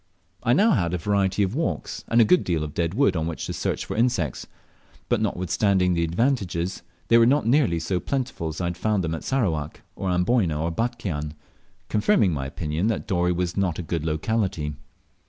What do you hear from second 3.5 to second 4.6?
search for insects;